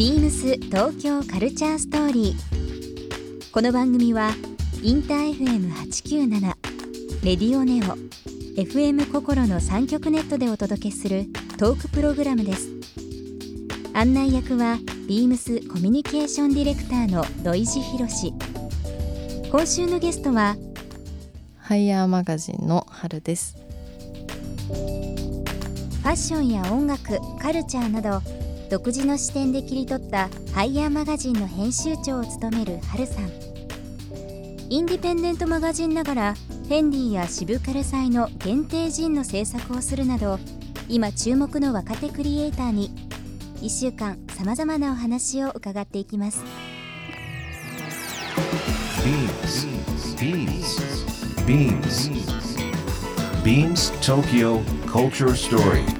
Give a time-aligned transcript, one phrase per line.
[0.00, 3.52] ビームス東京カルチャーストーリー。
[3.52, 4.30] この番組は
[4.82, 6.40] インター FM897
[7.22, 7.98] レディオネオ
[8.58, 11.26] FM 心の三極ネットでお届けする
[11.58, 12.70] トークプログラムです。
[13.92, 18.32] 案内役はビームスコミュニケーションディレクターの土井博志。
[19.52, 20.56] 今週のゲストは
[21.58, 23.54] ハイヤーマガジンの春です。
[24.66, 28.39] ファッションや音楽カルチャーなど
[28.70, 33.28] 独自の視点で切り取ったハイヤーマガジンの編集長を務めるハルさん
[34.70, 40.38] インディペンデントマガジンながらフェンディや渋カル祭の限定ジンの制作をするなど
[40.88, 42.90] 今注目の若手クリエイターに
[43.56, 46.44] 1週間さまざまなお話を伺っていきます
[49.02, 49.66] Beams.
[50.16, 50.78] Beams.
[51.44, 52.10] Beams.
[53.42, 55.99] Beams Tokyo Culture Story.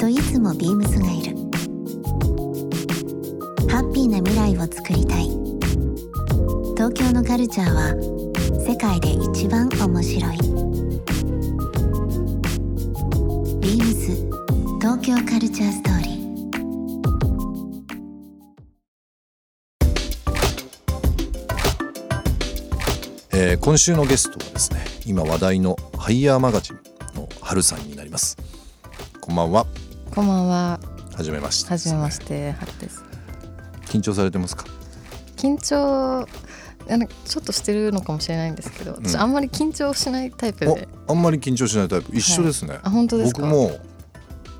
[0.00, 1.36] といつもビームスがいる。
[3.68, 5.24] ハッピーな未来をつくりたい。
[6.74, 7.94] 東京のカルチャーは
[8.66, 10.38] 世界で一番面白い。
[13.60, 14.16] ビームス
[14.80, 16.20] 東京カルチャーストーリー。
[23.32, 26.80] えー今週のゲストはですね今話題のハイヤーマガジン
[27.14, 28.38] の春さんになります。
[29.20, 29.66] こんばんは。
[30.20, 30.78] こんばんは。
[31.16, 33.02] はじめましてはじめまして、春です。
[33.86, 34.66] 緊張されてますか？
[35.38, 36.26] 緊張
[37.24, 40.86] ちょっとしてるのかもしれないんですけど、私うんあんまり緊張しないタイプおで。
[41.08, 43.40] あんまり緊張しないタイプ一緒ですね、あ本当ですか？
[43.40, 43.78] 僕も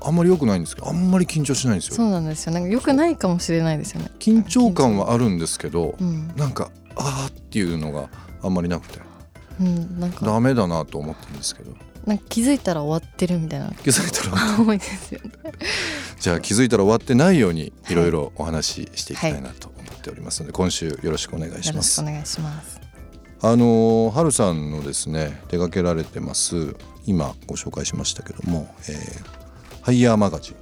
[0.01, 2.53] あんまり良くないんですけどあんまり緊張しないんですよそうなんですよ。
[2.53, 4.09] なんか良くないかもしれないですよね。
[4.17, 8.09] 緊張感はあるんですけどうんなんかあーっていうのが
[8.41, 8.99] あんまりなくて
[9.59, 11.75] うんなんかダメだなと思ってるんですけど
[12.05, 13.71] なんか気づいたら終わってるみたいな。
[13.71, 15.31] 気づいたら多 いですよね。
[16.19, 22.79] じゃあ気づいたら終わってないようにいろいろお話ししていきたいなと思っておりますので、今週よろしくお願いしよろますしくお願いします。
[23.43, 26.75] あのー春さんのですね手掛けられてます
[27.07, 29.41] 今ご紹介しましたけども、えー
[29.83, 30.55] ハイヤーマガジン。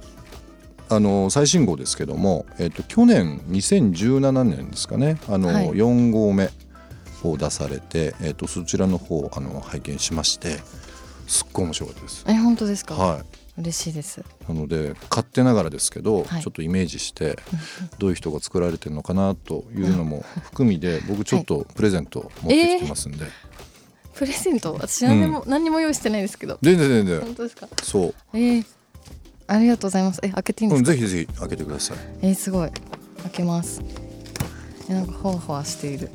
[0.88, 5.70] あのー最新号ですけども、えー、と去年2017年ですかねあのー、はい。
[5.72, 6.50] 4号目
[7.22, 10.56] を出されて、えー、とそちらの方あの拝見しまして
[11.30, 12.24] すっごい面白かったです。
[12.28, 12.94] え本当ですか？
[12.94, 13.22] はい。
[13.60, 14.22] 嬉しいです。
[14.48, 16.42] なので勝手ながらですけど、はい。
[16.42, 17.38] ちょっとイメージして
[17.98, 23.26] どういう人が作られてるのかなというのも 含みで僕ちょっとプレゼント持ってきてますんで、
[24.14, 24.72] プレゼント？
[24.74, 26.58] 私何にも、何にも用意してないですけど。
[26.62, 27.68] 全然全然本当ですか？
[27.82, 28.64] そう、えー、
[29.46, 30.20] ありがとうございます。
[30.22, 30.92] え開けていいんでうん、すか。
[30.96, 31.98] ぜひぜひ開けてください。
[32.22, 32.70] えー、すごい。
[33.22, 33.80] 開けます。
[34.88, 36.10] えなんかほわほわしている。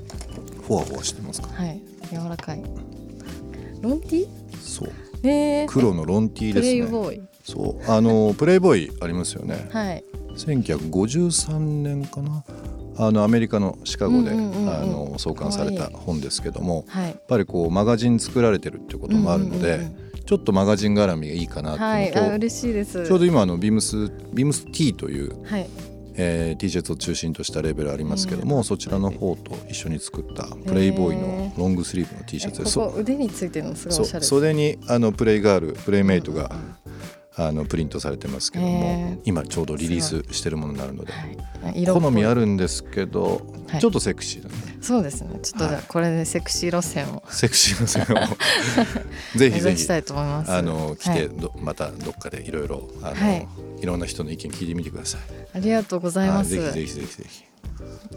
[0.67, 1.47] ふわふわしてますか？
[1.53, 1.79] はい。
[2.11, 2.63] 柔らかい。
[3.81, 4.27] ロンティ
[4.65, 4.89] そう。
[5.23, 6.79] えー、黒のロンティープですね。
[6.81, 7.91] レイボーイそう。
[7.91, 9.67] あのプレイボーイありますよね。
[9.71, 10.03] はい。
[10.35, 12.43] 1953年かな。
[12.97, 17.07] あのアメリカのシカゴで、うんうんうんうんあの創刊された本ですけどもはい。
[17.09, 23.05] やっぱりこうマガジン作られてるっていうこともあるので、うんうんうんちょっとマガジン絡みがいいかなってはいいうのと、あ嬉しいです。
[23.05, 25.69] ちょうど今あのビームスビームス T という、はい
[26.17, 32.79] えー T シャツを中心としたレベルありますけども、そちらの方と一緒に作ったプレイボーイのロングスリーブの T シャツえです。
[32.79, 36.51] ここ腕についてるのすごいおしゃれです袖にあのプレイガールプレイメイトが、
[37.37, 41.13] あのプリントされてますけども、今ちょうどリリースしてるものになるので、
[41.87, 43.81] 好みあるんですけど、はい。
[43.81, 44.55] ちょっとセクシーだね。
[44.81, 45.39] そうですね。
[45.41, 47.23] ちょっとじゃあこれでセクシー路線を。
[47.29, 48.19] セクシーな線を。
[49.37, 50.51] ぜひぜひ目指したいと思います。
[50.51, 51.19] あの来はい。
[51.19, 53.47] てど、またどっかでいろいろあの、はい。
[53.81, 55.21] い、ろんな人の意見聞いてみてください。
[55.55, 56.55] ありがとうございます。
[56.55, 56.73] はい。
[56.73, 57.43] ぜひぜひぜひぜひ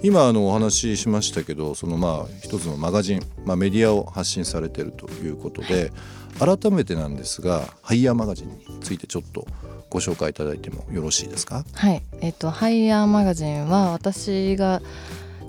[0.03, 5.93] 今あのお話ししましたけどそのまあ一つのマガジン、まあ、メディアを発信されているということで
[6.39, 9.47] 改めてなんですがハイヤーマガジンについてちょっと
[9.91, 11.65] ご紹介いただいてもよろしいですか？
[11.75, 14.83] はい、えっ、とハイヤーマガジンは私が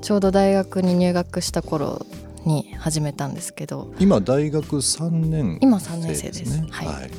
[0.02, 2.06] ちょうど大学に入学した頃
[2.46, 6.62] に始めたんですけど、今大学3年今3年生です。
[6.62, 6.88] ねはい。
[6.88, 7.12] はい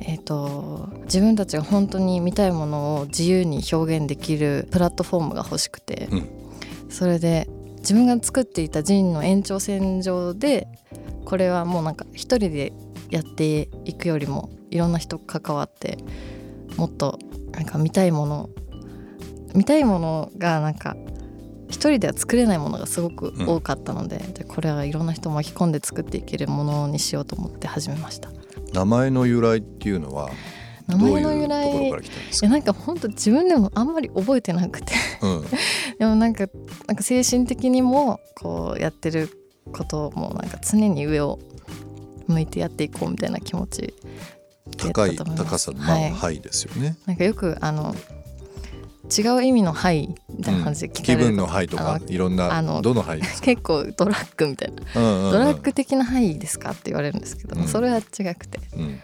[0.00, 6.28] えっ、と自分たちが本当に見たいものを自由に表現できるプラットフォームが欲しくて、うん。
[6.88, 7.48] それで
[7.78, 10.68] 自分が作っていたジンの延長線上で
[11.24, 12.72] これはもうなんか一人で
[13.10, 15.98] やっていくよりもいろんな人関わって
[16.76, 17.18] もっと
[17.52, 18.50] なんか見たいもの
[19.54, 20.96] 見たいものがなんか
[21.68, 28.30] 一人では作れないものがすごく多かったので,、でこれはいろんな人を巻き込んで作っていけるものにしようと思って始めました
[28.72, 30.30] 名前の由来っていうのは
[30.86, 32.46] 名どう前の由いうところ来から来たんですか？
[32.46, 34.94] いやなんか本当自分でもあんまり覚えてなくて。
[35.22, 35.44] うん。
[35.98, 36.46] でもなんか
[36.86, 39.28] なんか精神的にもこうやってる
[39.72, 41.38] こともなんか常に上を
[42.26, 43.94] 向いてやっていこうみたいな気持ち
[44.76, 46.10] 高い高さのまあはい。
[46.12, 46.96] はいですよね。
[47.06, 47.94] なんかよくあの
[49.16, 53.20] 違う意味の「はい」みたいな感じで聞かれる気分のはいとかいろんなあのどのはい。
[53.40, 54.82] 結構ドラッグみたいな。
[55.00, 55.32] うんうんうん。
[55.32, 57.68] ドラッグ的な「はい」ですかって言われるんですけども、うん。
[57.68, 58.02] それは違
[58.34, 58.60] くて。
[58.76, 59.00] うん。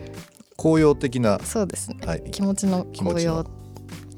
[0.57, 1.99] 紅葉的なそうですね。
[2.07, 2.23] はい。
[2.31, 3.45] 気持ちの気持ちの。
[3.45, 3.65] 高揚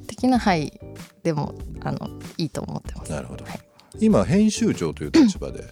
[0.06, 0.81] 的な「はい」
[1.23, 3.12] でもあのいいと思ってます。
[3.12, 3.44] なるほど。
[3.44, 3.61] はい、
[4.00, 5.65] 今編集長という立場で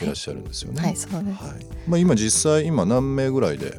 [0.00, 0.82] いらっしゃるんですよね。
[0.82, 1.42] はい、そうです。
[1.42, 1.66] はい。
[1.88, 3.74] まあ今実際今何名ぐらいで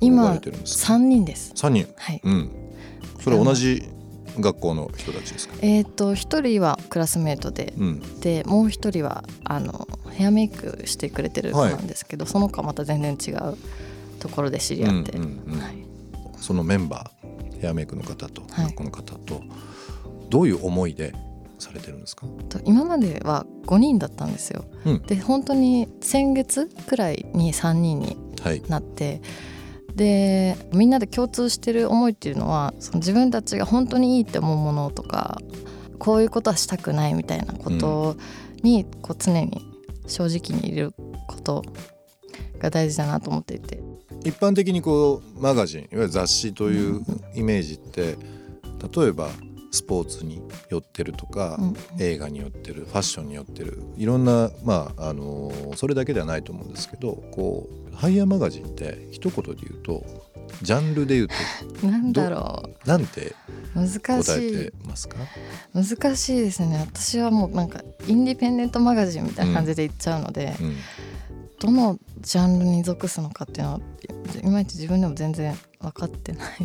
[0.00, 1.52] 今れてるんですか？3人です。
[1.54, 1.86] 三人。
[1.96, 2.20] はい。
[2.22, 2.50] うん。
[3.22, 3.84] それ同じ
[4.40, 5.54] 学校の人たちですか。
[5.62, 8.20] えっ、と一人はクラスメートでうん。
[8.20, 13.56] でもう一人はあのヘアメイクしてくれてる子なんですけど、その子はまた全然違う
[14.18, 15.76] ところで知り合って、うんうんうんはい、
[16.36, 19.40] そのメンバーヘアメイクの方とはい学校の方と
[20.28, 21.14] どういう思いで
[21.58, 22.26] されてるんですか？
[22.48, 24.64] と今までは5人だったんですよ。
[24.84, 28.62] うんで本当に先月くらいに3人にはい。
[28.68, 29.20] なって
[30.00, 35.38] でみんなで共通してる思いっていうのはその自分たちが本当にいいって思うものとか
[35.98, 38.16] こういうことはしたくないみたいなこと
[38.62, 39.60] にこう常に
[40.06, 40.94] 正直にいる
[41.28, 41.62] こと
[42.60, 43.82] が大事だなと思っていて。
[44.24, 47.02] 一般的にこうマガジンいわゆる雑誌という
[47.34, 48.16] イメージって
[48.96, 49.28] 例えば
[49.70, 60.04] スポーツに寄ってるとか、うん映画に寄ってるファッションに寄ってるいろんなまああのそれだけではないと思うんですけどこうハイヤーマガジンって一言で言うと
[60.62, 61.34] ジャンルで言うと
[61.86, 63.34] なんだろなんて
[63.74, 65.16] う難答しいえてますか？
[65.74, 66.40] 難しい。
[66.40, 66.78] ですね。
[66.78, 70.76] 私はもうなんかインディペンデントマガジンみたいな感じで言っちゃうので、うん。
[71.60, 73.80] どのジャンルに属すのかっていうのは
[74.42, 76.64] いまいち自分でも全然分かってない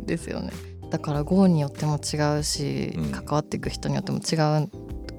[0.00, 0.50] んですよね
[0.90, 3.10] だから号によっても違うし、うん。
[3.12, 4.68] 関わっていく人によっても違う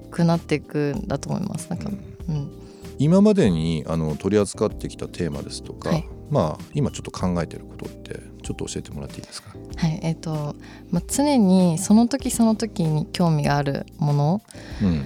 [0.10, 1.70] くなっていくんだと思います。
[1.70, 2.52] なんか、うん。
[3.00, 6.08] 今までにあの取り扱ってきたテーマですとか、はい。
[6.30, 9.56] まあ今ちょっと考えてることってちょっと教えてもらっていいですか？
[9.78, 10.00] はい。
[10.04, 10.56] えっ、と、
[10.92, 14.42] まあ、常にその時その時に興味があるもの
[14.82, 15.06] うん。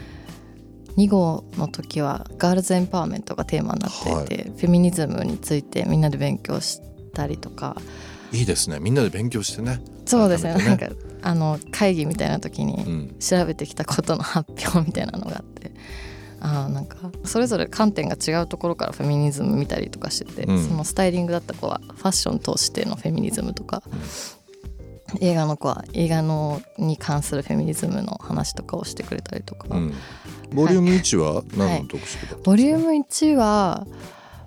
[0.97, 6.79] 2号の時はガールズエンパワーメントがテーマになっていて、フェミニズムについてみんなで勉強し
[7.13, 7.75] たりとか。
[8.31, 8.79] いいですね。
[8.79, 9.81] みんなで勉強してね。
[10.05, 13.15] そうですね改めてなんかあの会議みたいな時にうん。
[13.19, 15.71] 調べてきたことの発表みたいなのがあって
[16.39, 20.67] あーなんかそれぞれ観点が違うところからフェミニズム見たりとかしてて、うん。
[20.67, 23.81] そのスタイリングだった子はファッション通してのフェミニズムとか、
[25.21, 29.93] 映画の子は映画のに関するフェミニズムの話とかをしてくれたりとか、うん、
[30.53, 33.87] ボリューム1は何の特集だったんですか、ボリューム1は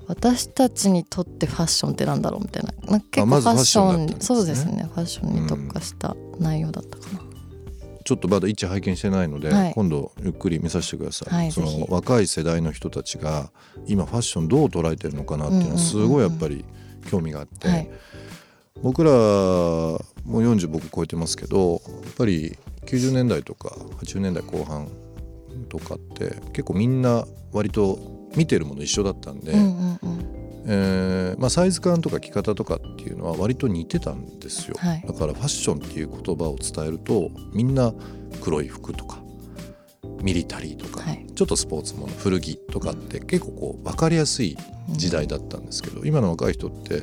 [0.08, 2.72] 私たちにとってファッションってなんだろうみたいな。
[2.90, 4.24] なんか結構ファッションファッションだったんですね。
[4.24, 4.90] そうですね。
[4.94, 7.20] ファッションに特化した内容だったかな、
[8.04, 9.72] ちょっとまだ1拝見してないので、はい。
[9.74, 11.78] 今度ゆっくり見させてください、そはいぜひ。
[11.80, 13.50] の若い世代の人たちが
[13.86, 16.12] 今ファッションどう捉えてるのかなっていうのはすうんうんうん。
[16.12, 16.64] うんごいやっぱり
[17.10, 17.90] 興味があって、はい。
[18.82, 19.98] 僕らも
[20.38, 23.70] う40僕超えてますけどやっぱり90年代とか
[24.02, 24.88] 80年代後半
[25.68, 30.34] とかって結構みんな割と見てるもの一緒だったんで、うんうんうん。
[30.70, 35.04] えーまあ、サイズ感とか着方とかっていうのは割と似てたんですよ、はい。
[35.06, 37.94] だからファッションっていう言葉を伝えるとみんな
[38.42, 39.22] 黒い服とか
[40.22, 41.26] ミリタリーとか、はい。
[41.34, 44.58] ちょっとスポーツもの古着とかって結構こう分かりやすい
[44.90, 47.02] 時代だったんですけど、今の若い人って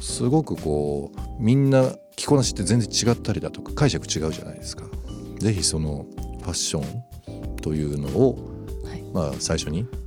[0.00, 4.84] すごくこうみんな着こなしって全然違ったりだとか解釈違うじゃないですか。
[5.38, 6.04] ぜひその
[6.42, 8.36] ファッションというのを、
[8.84, 9.02] はい。
[9.14, 10.01] まあ、最初に、えー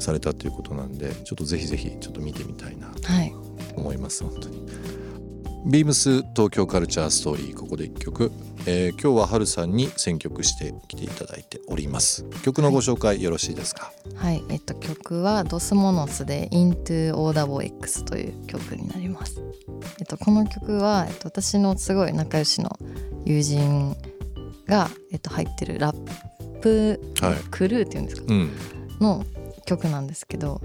[0.00, 2.88] されたということなんでちょっとぜひぜひちょっと見てみたいな。
[2.88, 3.32] とはい。
[3.76, 4.66] 思います本当に。
[5.66, 8.32] ビームス東京カルチャーストーリーここで一曲、
[8.64, 12.24] えー今日は春さんに選曲してきていただいております。
[12.42, 19.38] 曲のご紹介よろしいですか、はい、えっと曲はドスモノスで Into o d a b X という曲になります。
[19.98, 22.78] えっとこの曲はえっと私のすごい仲良しの
[23.26, 23.94] 友人
[24.66, 27.36] がえっと入ってるラップはい。
[27.50, 28.24] クルーっていうんですか？
[28.28, 28.50] うん。
[28.98, 29.24] の
[29.70, 30.60] 曲なんですけど、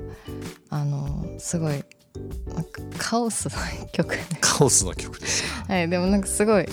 [0.69, 3.55] あのすごいなんかカオスな
[3.91, 4.09] 曲。
[4.15, 5.65] で、カオスな曲ですか。
[5.73, 6.65] はい、でもなんかすごい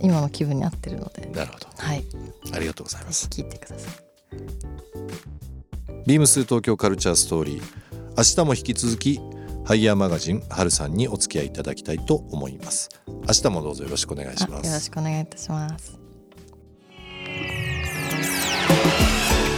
[0.00, 1.68] 今の気分に合ってるので、なるほど。
[1.76, 2.04] はい、
[2.52, 3.28] ありがとうございます。
[3.28, 3.92] ぜひ聴いてください。
[6.06, 7.62] ビームス東京カルチャーストーリー。
[8.16, 9.20] 明日も引き続き
[9.64, 12.88] ハイヤーマガジン春さんにお付き合いいただきたいと思います。
[13.06, 16.01] 明日もどうぞよろしくお願いしまあよろしすくお願いいたします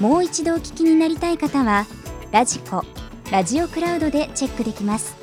[0.00, 1.86] もう一度お聞きになりたい方は
[2.30, 2.84] ラジコ
[3.30, 5.16] ラジオクラウドでチェックできます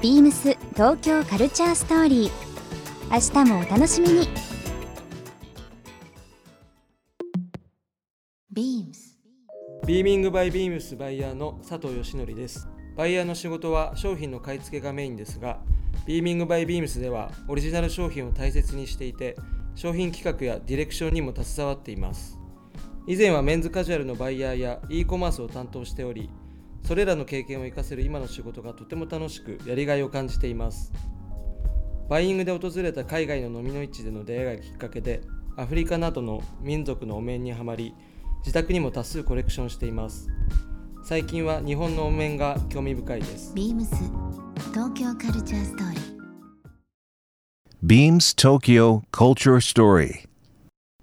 [0.00, 2.48] ビームス東京カルチャーストーリー
[3.10, 4.28] 明日もお楽しみに
[8.50, 9.18] ビームス
[9.88, 12.68] ビーミングバイビームスバイヤーの佐藤義則です。
[12.94, 15.60] バイヤーの仕事は商品の買い付けがメインですが、
[16.04, 19.34] ビーミングバイビームスではオリジナル商品を大切にしていて、
[19.76, 22.37] 商品企画やディレクションにも携わっています。
[23.08, 26.28] 以前はメンズカジュアルのバイヤーや e コマースを担当しており、
[26.84, 30.92] それらの経験を活かせる今の仕事がとても楽しく、やりがいを感じています。
[32.10, 35.22] バイイングで訪れた海外の飲みの市での出会いがきっかけで、
[35.56, 37.94] アフリカなどの民族のお面にはまり、
[38.40, 40.28] 自宅にも多数コレクションしています。
[41.02, 43.54] 最近は日本のお面が興味深いです。
[43.54, 43.94] ビームス
[44.74, 46.18] 東京カルチャーストーリー
[47.82, 50.27] Beams Tokyo Culture Story.